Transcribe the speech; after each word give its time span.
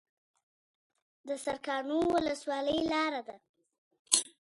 د 1.27 1.29
سرکانو 1.45 1.99
ولسوالۍ 2.13 2.79
لاره 2.91 3.21
ده 3.27 3.37